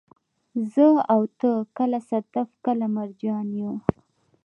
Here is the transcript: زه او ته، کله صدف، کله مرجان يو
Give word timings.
زه 0.73 0.87
او 1.13 1.21
ته، 1.39 1.51
کله 1.77 1.99
صدف، 2.09 2.47
کله 2.65 2.85
مرجان 2.95 3.47
يو 3.61 3.71